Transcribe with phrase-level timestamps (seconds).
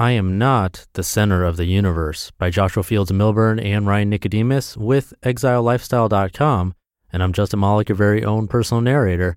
[0.00, 4.76] I Am Not the Center of the Universe by Joshua Fields Millburn and Ryan Nicodemus
[4.76, 6.74] with ExileLifestyle.com.
[7.12, 9.36] And I'm Justin Malik, your very own personal narrator.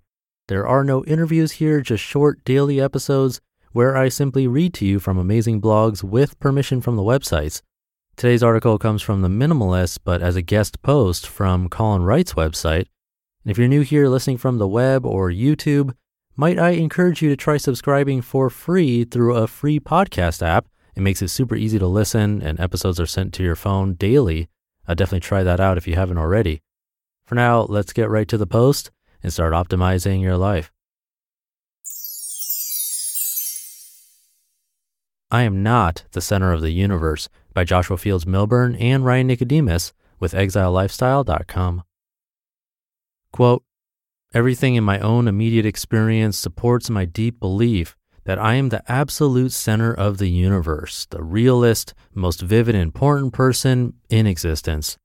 [0.49, 3.41] There are no interviews here, just short daily episodes
[3.71, 7.63] where I simply read to you from amazing blogs with permission from the websites.
[8.15, 12.85] Today's article comes from The Minimalist, but as a guest post from Colin Wright's website.
[13.43, 15.95] And if you're new here listening from the web or YouTube,
[16.35, 20.67] might I encourage you to try subscribing for free through a free podcast app?
[20.95, 24.49] It makes it super easy to listen, and episodes are sent to your phone daily.
[24.87, 26.61] I'll definitely try that out if you haven't already.
[27.25, 28.91] For now, let's get right to the post
[29.23, 30.71] and start optimizing your life.
[35.29, 39.93] I Am Not the Center of the Universe by Joshua Fields Millburn and Ryan Nicodemus
[40.19, 41.83] with ExileLifestyle.com.
[43.31, 43.63] Quote,
[44.33, 49.51] Everything in my own immediate experience supports my deep belief that I am the absolute
[49.51, 54.97] center of the universe, the realest, most vivid, important person in existence.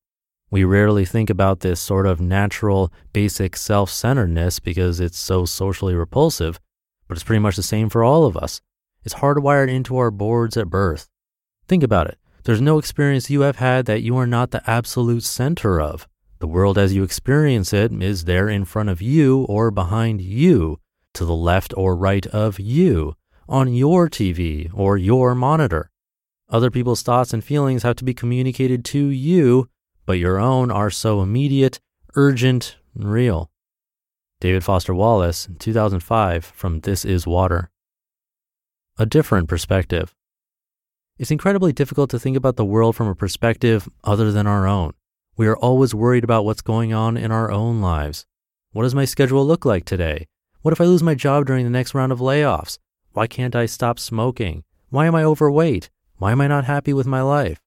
[0.49, 5.97] We rarely think about this sort of natural, basic self centeredness because it's so socially
[5.97, 6.61] repulsive,
[7.09, 8.61] but it's pretty much the same for all of us.
[9.03, 11.09] It's hardwired into our boards at birth.
[11.67, 12.19] Think about it.
[12.45, 16.07] There's no experience you have had that you are not the absolute center of.
[16.39, 20.79] The world as you experience it is there in front of you or behind you,
[21.15, 23.15] to the left or right of you,
[23.49, 25.91] on your TV or your monitor.
[26.49, 29.69] Other people's thoughts and feelings have to be communicated to you,
[30.05, 31.81] but your own are so immediate,
[32.15, 33.51] urgent, and real.
[34.41, 37.71] David Foster Wallace, 2005, from This Is Water.
[38.99, 40.15] A different perspective.
[41.19, 44.93] It's incredibly difficult to think about the world from a perspective other than our own.
[45.39, 48.25] We are always worried about what's going on in our own lives.
[48.73, 50.29] What does my schedule look like today?
[50.63, 52.79] What if I lose my job during the next round of layoffs?
[53.13, 54.65] Why can't I stop smoking?
[54.89, 55.91] Why am I overweight?
[56.17, 57.61] Why am I not happy with my life?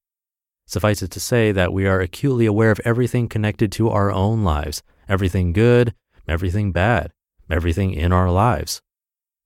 [0.66, 4.42] Suffice it to say that we are acutely aware of everything connected to our own
[4.42, 5.94] lives, everything good,
[6.26, 7.12] everything bad,
[7.48, 8.82] everything in our lives.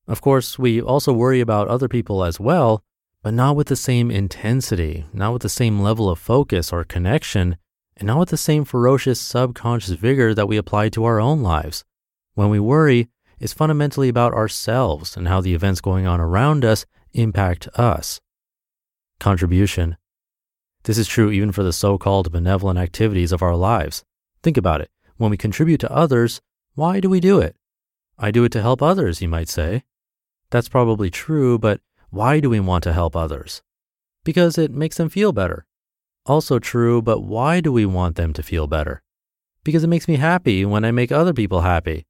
[0.08, 2.82] Of course, we also worry about other people as well,
[3.22, 7.56] but not with the same intensity, not with the same level of focus or connection,
[7.96, 11.84] and not with the same ferocious subconscious vigor that we apply to our own lives.
[12.34, 16.86] When we worry, it's fundamentally about ourselves and how the events going on around us
[17.12, 18.20] impact us.
[19.20, 19.96] Contribution.
[20.84, 24.04] This is true even for the so called benevolent activities of our lives.
[24.42, 24.90] Think about it.
[25.16, 26.40] When we contribute to others,
[26.74, 27.56] why do we do it?
[28.18, 29.84] I do it to help others, you might say.
[30.50, 33.62] That's probably true, but why do we want to help others?
[34.24, 35.66] Because it makes them feel better.
[36.26, 39.02] Also true, but why do we want them to feel better?
[39.62, 42.06] Because it makes me happy when I make other people happy.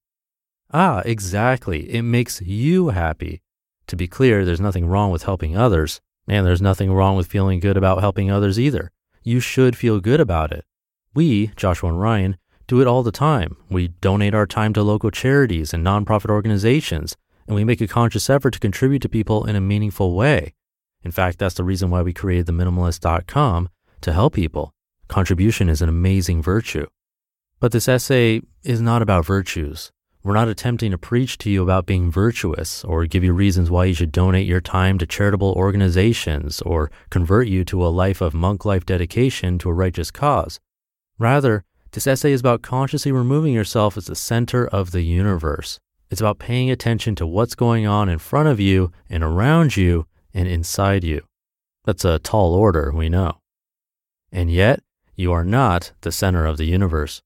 [0.72, 1.92] Ah, exactly.
[1.92, 3.42] It makes you happy.
[3.88, 7.58] To be clear, there's nothing wrong with helping others, and there's nothing wrong with feeling
[7.58, 8.92] good about helping others either.
[9.24, 10.64] You should feel good about it.
[11.12, 12.36] We, Joshua and Ryan,
[12.66, 13.56] do it all the time.
[13.68, 17.16] We donate our time to local charities and nonprofit organizations,
[17.46, 20.54] and we make a conscious effort to contribute to people in a meaningful way.
[21.02, 23.68] In fact, that's the reason why we created theminimalist.com
[24.04, 24.72] to help people.
[25.08, 26.86] Contribution is an amazing virtue.
[27.58, 29.90] But this essay is not about virtues.
[30.22, 33.86] We're not attempting to preach to you about being virtuous or give you reasons why
[33.86, 38.32] you should donate your time to charitable organizations or convert you to a life of
[38.32, 40.60] monk life dedication to a righteous cause.
[41.18, 45.78] Rather, this essay is about consciously removing yourself as the center of the universe.
[46.10, 50.06] It's about paying attention to what's going on in front of you and around you
[50.32, 51.22] and inside you.
[51.84, 53.38] That's a tall order, we know
[54.34, 54.80] and yet
[55.14, 57.22] you are not the center of the universe.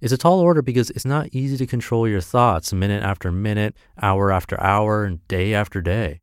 [0.00, 3.76] It's a tall order because it's not easy to control your thoughts minute after minute,
[4.02, 6.20] hour after hour, and day after day.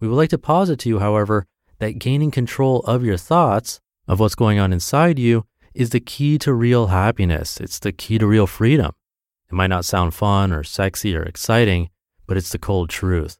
[0.00, 1.46] We would like to posit to you, however,
[1.78, 6.38] that gaining control of your thoughts, of what's going on inside you, is the key
[6.38, 7.60] to real happiness.
[7.60, 8.92] It's the key to real freedom.
[9.48, 11.90] It might not sound fun or sexy or exciting,
[12.26, 13.38] but it's the cold truth.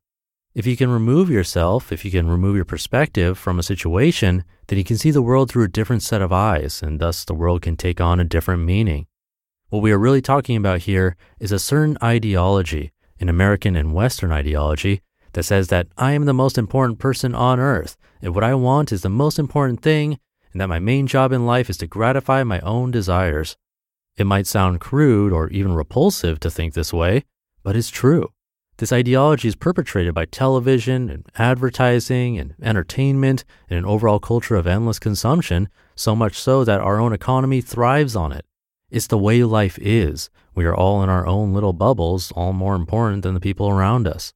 [0.58, 4.76] If you can remove yourself, if you can remove your perspective from a situation, then
[4.76, 7.62] you can see the world through a different set of eyes, and thus the world
[7.62, 9.06] can take on a different meaning.
[9.68, 12.90] What we are really talking about here is a certain ideology,
[13.20, 15.00] an American and Western ideology,
[15.34, 18.90] that says that I am the most important person on earth, and what I want
[18.90, 20.18] is the most important thing,
[20.50, 23.56] and that my main job in life is to gratify my own desires.
[24.16, 27.26] It might sound crude or even repulsive to think this way,
[27.62, 28.32] but it's true.
[28.78, 34.68] This ideology is perpetrated by television and advertising and entertainment and an overall culture of
[34.68, 38.46] endless consumption, so much so that our own economy thrives on it.
[38.88, 40.30] It's the way life is.
[40.54, 44.06] We are all in our own little bubbles, all more important than the people around
[44.06, 44.32] us.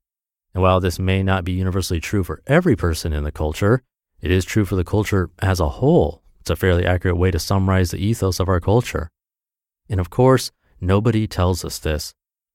[0.54, 3.84] And while this may not be universally true for every person in the culture,
[4.20, 6.20] it is true for the culture as a whole.
[6.40, 9.08] It's a fairly accurate way to summarize the ethos of our culture.
[9.88, 10.50] And of course,
[10.80, 12.12] nobody tells us this.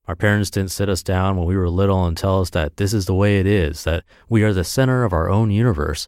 [0.08, 2.94] Our parents didn't sit us down when we were little and tell us that this
[2.94, 6.08] is the way it is, that we are the center of our own universe.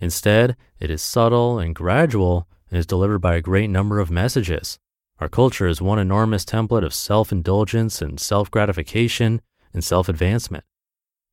[0.00, 4.78] Instead, it is subtle and gradual and is delivered by a great number of messages.
[5.18, 9.42] Our culture is one enormous template of self indulgence and self gratification
[9.72, 10.64] and self advancement.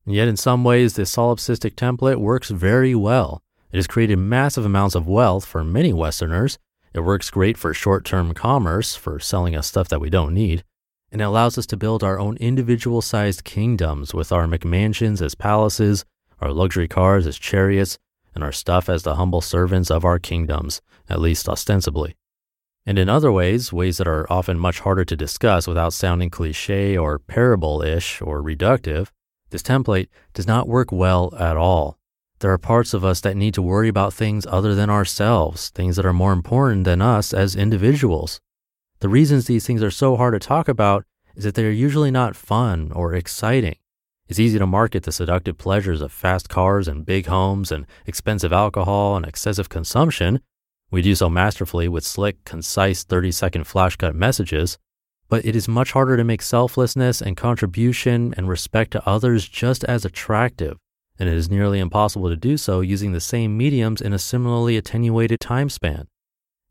[0.04, 3.42] And yet, in some ways, this solipsistic template works very well.
[3.72, 6.58] It has created massive amounts of wealth for many Westerners.
[6.92, 10.64] It works great for short term commerce, for selling us stuff that we don't need.
[11.14, 15.36] And it allows us to build our own individual sized kingdoms with our McMansions as
[15.36, 16.04] palaces,
[16.40, 17.98] our luxury cars as chariots,
[18.34, 22.16] and our stuff as the humble servants of our kingdoms, at least ostensibly.
[22.84, 26.96] And in other ways, ways that are often much harder to discuss without sounding cliche
[26.96, 29.12] or parable ish or reductive,
[29.50, 31.96] this template does not work well at all.
[32.40, 35.94] There are parts of us that need to worry about things other than ourselves, things
[35.94, 38.40] that are more important than us as individuals.
[39.00, 41.04] The reasons these things are so hard to talk about
[41.36, 43.76] is that they are usually not fun or exciting.
[44.28, 48.52] It's easy to market the seductive pleasures of fast cars and big homes and expensive
[48.52, 50.40] alcohol and excessive consumption
[50.94, 54.78] we do so masterfully with slick, concise 30 second flash cut messages,
[55.28, 59.82] but it is much harder to make selflessness and contribution and respect to others just
[59.82, 60.78] as attractive,
[61.18, 64.76] and it is nearly impossible to do so using the same mediums in a similarly
[64.76, 66.06] attenuated time span.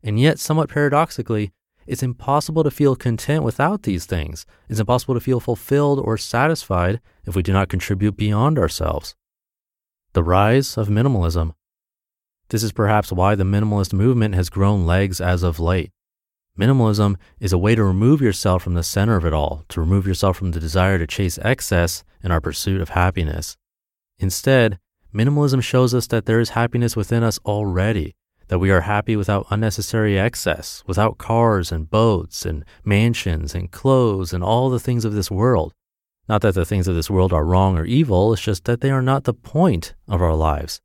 [0.02, 1.52] And yet, somewhat paradoxically,
[1.86, 4.46] it's impossible to feel content without these things.
[4.68, 9.14] It's impossible to feel fulfilled or satisfied if we do not contribute beyond ourselves.
[10.12, 11.54] The rise of minimalism.
[12.48, 15.90] This is perhaps why the minimalist movement has grown legs as of late.
[16.58, 20.06] Minimalism is a way to remove yourself from the center of it all, to remove
[20.06, 23.56] yourself from the desire to chase excess in our pursuit of happiness.
[24.18, 24.78] Instead,
[25.12, 28.14] minimalism shows us that there is happiness within us already,
[28.48, 34.32] that we are happy without unnecessary excess, without cars and boats and mansions and clothes
[34.32, 35.72] and all the things of this world.
[36.28, 38.90] Not that the things of this world are wrong or evil, it's just that they
[38.90, 40.80] are not the point of our lives.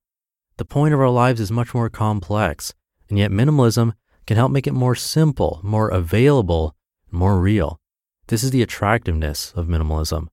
[0.57, 2.73] The point of our lives is much more complex,
[3.09, 3.94] and yet minimalism
[4.27, 6.75] can help make it more simple, more available,
[7.09, 7.79] more real.
[8.27, 10.27] This is the attractiveness of minimalism.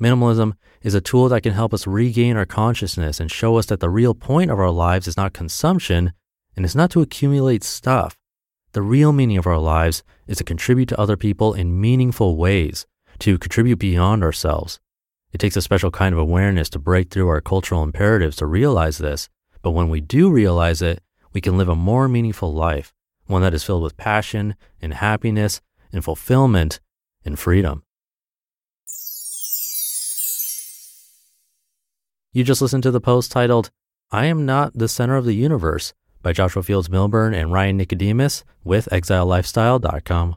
[0.00, 3.80] Minimalism is a tool that can help us regain our consciousness and show us that
[3.80, 6.12] the real point of our lives is not consumption
[6.60, 8.18] and it's not to accumulate stuff.
[8.72, 12.86] The real meaning of our lives is to contribute to other people in meaningful ways,
[13.20, 14.78] to contribute beyond ourselves.
[15.32, 18.98] It takes a special kind of awareness to break through our cultural imperatives to realize
[18.98, 19.30] this,
[19.62, 21.02] but when we do realize it,
[21.32, 22.92] we can live a more meaningful life,
[23.24, 25.62] one that is filled with passion and happiness
[25.94, 26.78] and fulfillment
[27.24, 27.84] and freedom.
[32.34, 33.70] You just listened to the post titled,
[34.10, 38.44] I Am Not the Center of the Universe by Joshua Fields Millburn and Ryan Nicodemus
[38.64, 40.36] with ExileLifestyle.com.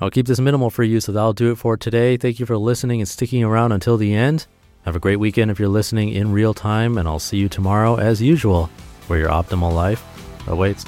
[0.00, 2.16] I'll keep this minimal for you, so that'll do it for today.
[2.16, 4.46] Thank you for listening and sticking around until the end.
[4.84, 7.96] Have a great weekend if you're listening in real time, and I'll see you tomorrow
[7.96, 8.70] as usual,
[9.08, 10.04] where your optimal life
[10.46, 10.84] awaits.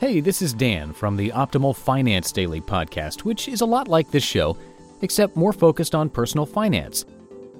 [0.00, 4.10] Hey, this is Dan from the Optimal Finance Daily podcast, which is a lot like
[4.10, 4.56] this show,
[5.02, 7.04] except more focused on personal finance.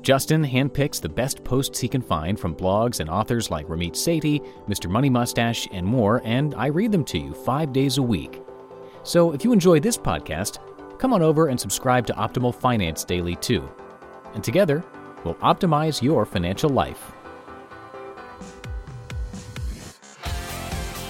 [0.01, 4.43] Justin handpicks the best posts he can find from blogs and authors like Ramit Sethi,
[4.67, 4.89] Mr.
[4.89, 8.41] Money Mustache, and more, and I read them to you five days a week.
[9.03, 10.59] So if you enjoy this podcast,
[10.99, 13.69] come on over and subscribe to Optimal Finance Daily too.
[14.35, 14.85] And together,
[15.25, 17.13] we'll optimize your financial life.